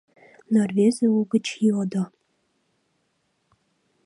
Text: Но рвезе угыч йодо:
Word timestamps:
Но 0.51 0.59
рвезе 0.69 1.07
угыч 1.19 1.45
йодо: 1.67 2.03